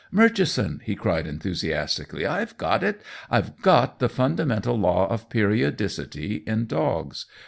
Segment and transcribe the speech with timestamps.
[0.11, 3.01] Murchison," he cried enthusiastically, "I've got it!
[3.29, 7.27] I've got the fundamental law of periodicity in dogs!